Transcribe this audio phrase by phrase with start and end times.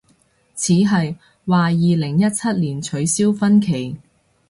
[0.55, 1.15] 似係，
[1.45, 3.95] 話二零一七年取消婚期